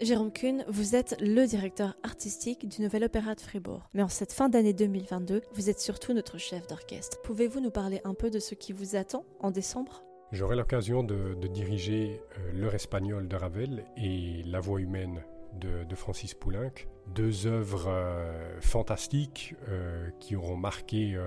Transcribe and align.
Jérôme 0.00 0.30
Kuhn, 0.30 0.62
vous 0.68 0.94
êtes 0.94 1.16
le 1.20 1.46
directeur 1.46 1.96
artistique 2.02 2.68
du 2.68 2.82
Nouvel 2.82 3.04
Opéra 3.04 3.34
de 3.34 3.40
Fribourg. 3.40 3.88
Mais 3.94 4.02
en 4.02 4.08
cette 4.08 4.32
fin 4.32 4.50
d'année 4.50 4.74
2022, 4.74 5.40
vous 5.54 5.70
êtes 5.70 5.80
surtout 5.80 6.12
notre 6.12 6.36
chef 6.36 6.66
d'orchestre. 6.66 7.22
Pouvez-vous 7.22 7.60
nous 7.60 7.70
parler 7.70 8.02
un 8.04 8.12
peu 8.12 8.28
de 8.28 8.38
ce 8.38 8.54
qui 8.54 8.74
vous 8.74 8.94
attend 8.94 9.24
en 9.40 9.50
décembre? 9.50 10.02
J'aurai 10.32 10.54
l'occasion 10.54 11.02
de, 11.02 11.34
diriger 11.48 12.20
euh, 12.38 12.52
L'heure 12.52 12.74
espagnole 12.74 13.26
de 13.26 13.36
Ravel 13.36 13.86
et 13.96 14.42
La 14.44 14.60
voix 14.60 14.80
humaine 14.80 15.24
de, 15.54 15.94
Francis 15.94 16.34
Poulenc, 16.34 16.72
deux 17.14 17.46
œuvres 17.46 17.88
euh, 17.88 18.60
fantastiques 18.60 19.54
euh, 19.68 20.10
qui 20.20 20.36
auront 20.36 20.56
marqué 20.56 21.18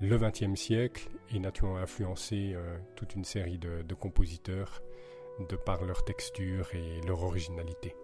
le 0.00 0.18
XXe 0.18 0.60
siècle 0.60 1.08
et 1.32 1.38
naturellement 1.38 1.78
influencé 1.78 2.56
toute 2.96 3.14
une 3.14 3.24
série 3.24 3.58
de, 3.58 3.82
de 3.82 3.94
compositeurs 3.94 4.82
de 5.48 5.54
par 5.54 5.84
leur 5.84 6.04
texture 6.04 6.74
et 6.74 7.00
leur 7.06 7.22
originalité. 7.22 7.94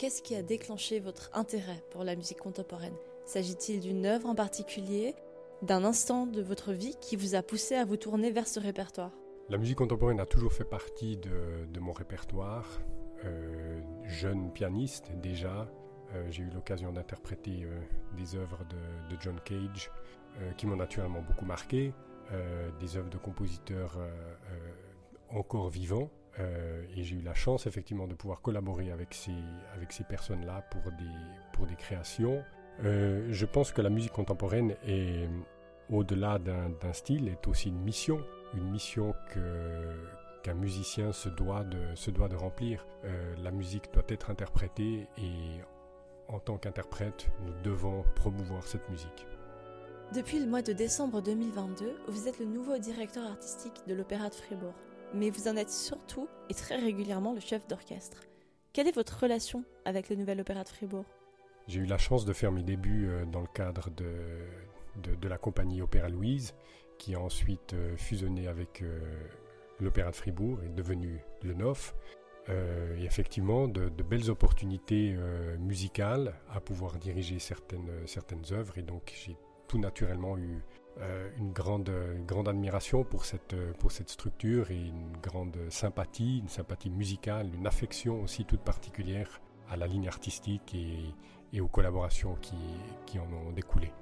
Qu'est-ce 0.00 0.22
qui 0.22 0.34
a 0.34 0.42
déclenché 0.42 0.98
votre 0.98 1.28
intérêt 1.34 1.84
pour 1.90 2.04
la 2.04 2.16
musique 2.16 2.38
contemporaine? 2.38 2.94
S'agit-il 3.26 3.80
d'une 3.80 4.06
œuvre 4.06 4.30
en 4.30 4.34
particulier, 4.34 5.14
d'un 5.60 5.84
instant 5.84 6.24
de 6.24 6.40
votre 6.40 6.72
vie 6.72 6.96
qui 7.02 7.16
vous 7.16 7.34
a 7.34 7.42
poussé 7.42 7.74
à 7.74 7.84
vous 7.84 7.98
tourner 7.98 8.30
vers 8.30 8.48
ce 8.48 8.58
répertoire? 8.60 9.10
La 9.50 9.58
musique 9.58 9.76
contemporaine 9.76 10.18
a 10.18 10.24
toujours 10.24 10.54
fait 10.54 10.64
partie 10.64 11.18
de, 11.18 11.78
mon 11.80 11.92
répertoire. 11.92 12.80
Euh, 13.26 13.82
jeune 14.06 14.50
pianiste 14.54 15.12
déjà, 15.16 15.70
euh, 16.14 16.30
j'ai 16.30 16.44
eu 16.44 16.50
l'occasion 16.54 16.94
d'interpréter 16.94 17.64
euh, 17.64 17.78
des 18.16 18.36
œuvres 18.36 18.64
de, 18.70 19.14
de 19.14 19.20
John 19.20 19.38
Cage 19.44 19.90
qui 20.56 20.66
m'ont 20.66 20.76
naturellement 20.76 21.20
beaucoup 21.20 21.44
marqué, 21.44 21.92
des 22.78 22.96
œuvres 22.96 23.10
de 23.10 23.18
compositeurs 23.18 23.98
encore 25.28 25.68
vivants. 25.68 26.08
Euh, 26.38 26.84
et 26.96 27.02
j'ai 27.02 27.16
eu 27.16 27.22
la 27.22 27.34
chance 27.34 27.66
effectivement 27.66 28.06
de 28.06 28.14
pouvoir 28.14 28.40
collaborer 28.40 28.90
avec 28.90 29.14
ces, 29.14 29.34
avec 29.74 29.92
ces 29.92 30.04
personnes-là 30.04 30.62
pour 30.70 30.82
des, 30.92 31.04
pour 31.52 31.66
des 31.66 31.74
créations. 31.74 32.42
Euh, 32.84 33.26
je 33.30 33.46
pense 33.46 33.72
que 33.72 33.82
la 33.82 33.90
musique 33.90 34.12
contemporaine 34.12 34.74
est, 34.86 35.28
au-delà 35.90 36.38
d'un 36.38 36.92
style, 36.92 37.28
est 37.28 37.46
aussi 37.48 37.68
une 37.68 37.80
mission, 37.80 38.24
une 38.54 38.70
mission 38.70 39.14
qu'un 40.42 40.54
musicien 40.54 41.12
se 41.12 41.28
doit 41.28 41.64
de, 41.64 41.94
se 41.94 42.10
doit 42.10 42.28
de 42.28 42.36
remplir. 42.36 42.86
Euh, 43.04 43.34
la 43.42 43.50
musique 43.50 43.92
doit 43.92 44.04
être 44.08 44.30
interprétée 44.30 45.08
et 45.18 45.60
en 46.28 46.38
tant 46.38 46.58
qu'interprète, 46.58 47.28
nous 47.44 47.52
devons 47.64 48.04
promouvoir 48.14 48.66
cette 48.66 48.88
musique. 48.88 49.26
Depuis 50.14 50.38
le 50.38 50.46
mois 50.46 50.62
de 50.62 50.72
décembre 50.72 51.20
2022, 51.22 51.96
vous 52.08 52.28
êtes 52.28 52.38
le 52.38 52.46
nouveau 52.46 52.78
directeur 52.78 53.24
artistique 53.28 53.82
de 53.86 53.94
l'Opéra 53.94 54.28
de 54.28 54.34
Fribourg 54.34 54.74
mais 55.14 55.30
vous 55.30 55.48
en 55.48 55.56
êtes 55.56 55.70
surtout 55.70 56.28
et 56.48 56.54
très 56.54 56.76
régulièrement 56.76 57.32
le 57.32 57.40
chef 57.40 57.66
d'orchestre. 57.66 58.22
Quelle 58.72 58.86
est 58.86 58.94
votre 58.94 59.18
relation 59.20 59.64
avec 59.84 60.08
le 60.08 60.16
Nouvel 60.16 60.40
Opéra 60.40 60.62
de 60.62 60.68
Fribourg? 60.68 61.04
J'ai 61.66 61.80
eu 61.80 61.86
la 61.86 61.98
chance 61.98 62.24
de 62.24 62.32
faire 62.32 62.52
mes 62.52 62.62
débuts 62.62 63.08
euh, 63.08 63.24
dans 63.24 63.40
le 63.40 63.46
cadre 63.46 63.90
de, 63.90 65.14
de, 65.16 65.28
la 65.28 65.38
compagnie 65.38 65.82
Opéra 65.82 66.08
Louise, 66.08 66.54
qui 66.98 67.14
a 67.14 67.20
ensuite 67.20 67.74
euh, 67.74 67.96
fusionné 67.96 68.48
avec 68.48 68.82
euh, 68.82 69.00
l'Opéra 69.80 70.10
de 70.10 70.16
Fribourg 70.16 70.58
et 70.64 70.68
devenu 70.68 71.20
le 71.42 71.54
NOF. 71.54 71.94
et 72.48 73.04
effectivement, 73.04 73.68
de, 73.68 73.88
belles 74.02 74.30
opportunités 74.30 75.16
musicales 75.60 76.34
à 76.52 76.60
pouvoir 76.60 76.98
diriger 76.98 77.38
certaines, 77.38 77.90
certaines 78.06 78.42
œuvres. 78.50 78.76
Et 78.76 78.82
donc, 78.82 79.12
j'ai 79.24 79.36
tout 79.68 79.78
naturellement 79.78 80.36
eu 80.36 80.60
euh, 80.98 81.30
une 81.38 81.52
grande, 81.52 81.90
grande 82.26 82.48
admiration 82.48 83.04
pour 83.04 83.24
cette, 83.24 83.54
pour 83.78 83.92
cette 83.92 84.10
structure 84.10 84.70
et 84.70 84.76
une 84.76 85.16
grande 85.22 85.56
sympathie, 85.70 86.38
une 86.38 86.48
sympathie 86.48 86.90
musicale, 86.90 87.54
une 87.54 87.66
affection 87.66 88.22
aussi 88.22 88.44
toute 88.44 88.60
particulière 88.60 89.40
à 89.68 89.76
la 89.76 89.86
ligne 89.86 90.08
artistique 90.08 90.74
et, 90.74 91.14
et 91.52 91.60
aux 91.60 91.68
collaborations 91.68 92.36
qui, 92.42 92.58
qui 93.06 93.18
en 93.18 93.32
ont 93.32 93.52
découlé. 93.52 93.92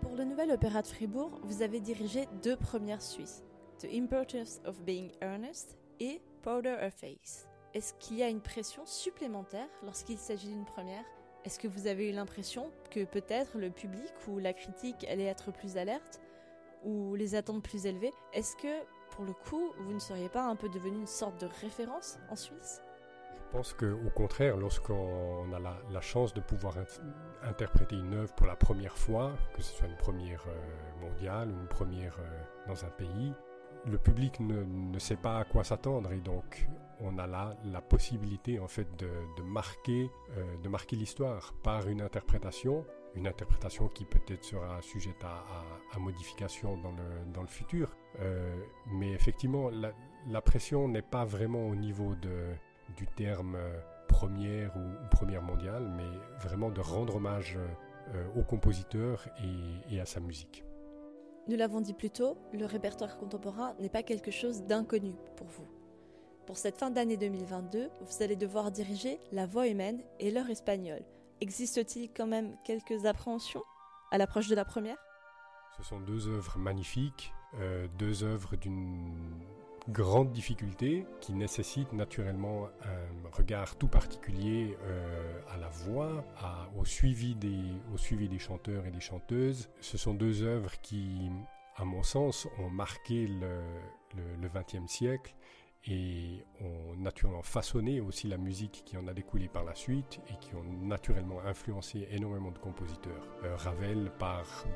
Pour 0.00 0.14
le 0.14 0.24
nouvel 0.24 0.50
opéra 0.52 0.82
de 0.82 0.86
Fribourg, 0.86 1.40
vous 1.44 1.62
avez 1.62 1.80
dirigé 1.80 2.28
deux 2.42 2.56
premières 2.56 3.02
suisses, 3.02 3.42
The 3.78 3.88
Importance 3.92 4.60
of 4.64 4.80
Being 4.82 5.10
Earnest 5.20 5.76
et 6.00 6.20
Powder 6.42 6.76
a 6.80 6.90
Face. 6.90 7.48
Est-ce 7.74 7.94
qu'il 7.94 8.18
y 8.18 8.22
a 8.22 8.28
une 8.28 8.40
pression 8.40 8.86
supplémentaire 8.86 9.68
lorsqu'il 9.82 10.16
s'agit 10.16 10.48
d'une 10.48 10.64
première? 10.64 11.04
Est-ce 11.44 11.58
que 11.58 11.68
vous 11.68 11.86
avez 11.86 12.10
eu 12.10 12.12
l'impression 12.12 12.70
que 12.90 13.04
peut-être 13.04 13.58
le 13.58 13.70
public 13.70 14.12
ou 14.28 14.38
la 14.38 14.52
critique 14.52 15.04
allait 15.08 15.24
être 15.24 15.52
plus 15.52 15.76
alerte? 15.76 16.20
Ou 16.86 17.14
les 17.16 17.34
attentes 17.34 17.62
plus 17.62 17.84
élevées 17.84 18.14
Est-ce 18.32 18.56
que, 18.56 18.82
pour 19.10 19.24
le 19.24 19.32
coup, 19.32 19.72
vous 19.80 19.92
ne 19.92 19.98
seriez 19.98 20.30
pas 20.30 20.44
un 20.44 20.56
peu 20.56 20.68
devenu 20.70 20.96
une 20.96 21.06
sorte 21.06 21.38
de 21.40 21.48
référence 21.60 22.18
en 22.30 22.36
Suisse? 22.36 22.80
Je 23.34 23.58
pense 23.58 23.74
qu'au 23.74 24.10
contraire, 24.14 24.56
lorsqu'on 24.56 25.52
a 25.52 25.58
la, 25.58 26.00
chance 26.00 26.32
de 26.34 26.40
pouvoir 26.40 26.74
interpréter 27.42 27.96
une 27.96 28.14
œuvre 28.14 28.34
pour 28.34 28.46
la 28.46 28.56
première 28.56 28.96
fois, 28.96 29.32
que 29.54 29.62
ce 29.62 29.72
soit 29.72 29.86
une 29.86 29.96
première 29.96 30.44
euh, 30.48 31.06
mondiale 31.06 31.50
ou 31.50 31.60
une 31.60 31.68
première 31.68 32.16
euh, 32.18 32.42
dans 32.66 32.84
un 32.84 32.90
pays, 32.90 33.32
le 33.86 33.98
public 33.98 34.40
ne, 34.40 34.64
ne, 34.64 34.98
sait 34.98 35.16
pas 35.16 35.38
à 35.38 35.44
quoi 35.44 35.62
s'attendre 35.62 36.12
et 36.12 36.20
donc 36.20 36.66
on 37.00 37.18
a 37.18 37.26
là 37.26 37.56
la 37.64 37.80
possibilité 37.80 38.58
en 38.58 38.68
fait 38.68 38.88
de, 38.98 39.42
marquer, 39.42 40.10
euh, 40.36 40.56
de 40.62 40.68
marquer 40.68 40.96
l'histoire 40.96 41.54
par 41.62 41.88
une 41.88 42.00
interprétation, 42.00 42.84
une 43.16 43.26
interprétation 43.26 43.88
qui 43.88 44.04
peut-être 44.04 44.44
sera 44.44 44.80
sujette 44.82 45.24
à, 45.24 45.98
modification 45.98 46.76
dans 46.76 46.92
le, 46.92 47.32
dans 47.32 47.40
le 47.40 47.48
futur. 47.48 47.96
Euh, 48.20 48.54
mais 48.92 49.12
effectivement, 49.12 49.70
la, 49.70 49.92
la 50.28 50.40
pression 50.42 50.88
n'est 50.88 51.02
pas 51.02 51.24
vraiment 51.24 51.66
au 51.66 51.74
niveau 51.74 52.14
de, 52.14 52.52
du 52.96 53.06
terme 53.06 53.56
euh, 53.56 53.80
première 54.08 54.76
ou, 54.76 55.08
première 55.10 55.42
mondiale, 55.42 55.90
mais 55.96 56.08
vraiment 56.40 56.70
de 56.70 56.80
rendre 56.80 57.16
hommage 57.16 57.58
euh, 58.14 58.26
au 58.36 58.42
compositeur 58.42 59.26
et 59.90 59.98
à 59.98 60.06
sa 60.06 60.20
musique. 60.20 60.62
Nous 61.48 61.56
l'avons 61.56 61.80
dit 61.80 61.94
plus 61.94 62.10
tôt, 62.10 62.36
le 62.52 62.66
répertoire 62.66 63.16
contemporain 63.18 63.74
n'est 63.78 63.88
pas 63.88 64.02
quelque 64.02 64.30
chose 64.30 64.64
d'inconnu 64.64 65.14
pour 65.36 65.46
vous. 65.46 65.66
Pour 66.44 66.58
cette 66.58 66.76
fin 66.76 66.90
d'année 66.90 67.16
2022, 67.16 67.88
vous 68.00 68.22
allez 68.22 68.36
devoir 68.36 68.70
diriger 68.70 69.18
La 69.32 69.46
Voix 69.46 69.66
humaine 69.68 70.00
et 70.20 70.30
l'heure 70.30 70.50
espagnole. 70.50 71.02
Existe-t-il 71.40 72.10
quand 72.12 72.26
même 72.26 72.56
quelques 72.64 73.04
appréhensions 73.04 73.62
à 74.10 74.18
l'approche 74.18 74.48
de 74.48 74.54
la 74.54 74.64
première? 74.64 74.96
Ce 75.76 75.82
sont 75.82 76.00
deux 76.00 76.28
œuvres 76.28 76.58
magnifiques, 76.58 77.34
euh, 77.60 77.86
deux 77.98 78.24
œuvres 78.24 78.56
d'une 78.56 79.42
grande 79.88 80.32
difficulté 80.32 81.06
qui 81.20 81.32
nécessitent 81.32 81.92
naturellement 81.92 82.68
un 82.82 83.36
regard 83.36 83.76
tout 83.76 83.86
particulier 83.86 84.76
euh, 84.82 85.40
à 85.48 85.56
la 85.58 85.68
voix, 85.68 86.24
au, 86.76 86.84
suivi 86.84 87.34
des, 87.34 88.38
chanteurs 88.38 88.86
et 88.86 88.90
des 88.90 89.00
chanteuses. 89.00 89.68
Ce 89.80 89.96
sont 89.96 90.14
deux 90.14 90.42
œuvres 90.42 90.72
qui, 90.80 91.30
à 91.76 91.84
mon 91.84 92.02
sens, 92.02 92.48
ont 92.58 92.70
marqué 92.70 93.26
le, 93.26 94.48
20e 94.48 94.88
siècle 94.88 95.34
et 95.88 96.44
ont 96.60 96.96
naturellement 96.96 97.42
façonné 97.42 98.00
aussi 98.00 98.26
la 98.28 98.38
musique 98.38 98.82
qui 98.84 98.96
en 98.96 99.06
a 99.06 99.14
découlé 99.14 99.48
par 99.48 99.64
la 99.64 99.74
suite 99.74 100.20
et 100.30 100.36
qui 100.40 100.54
ont 100.54 100.64
naturellement 100.64 101.40
influencé 101.44 102.08
énormément 102.10 102.50
de 102.50 102.58
compositeurs. 102.58 103.28
Euh, 103.44 103.56
Ravel 103.56 104.10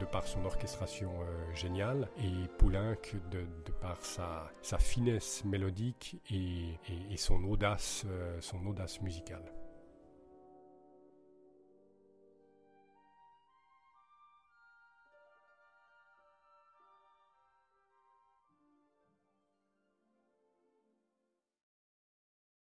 de 0.00 0.04
par 0.04 0.26
son 0.26 0.44
orchestration 0.44 1.10
euh, 1.22 1.54
géniale 1.54 2.08
et 2.18 2.48
Poulenc 2.58 2.96
de, 3.30 3.46
par 3.80 3.98
sa, 4.04 4.50
finesse 4.78 5.44
mélodique 5.44 6.20
et 6.30 7.16
son 7.16 7.42
audace, 7.44 8.04
euh, 8.08 8.38
son 8.40 8.64
audace 8.66 9.00
musicale. 9.00 9.52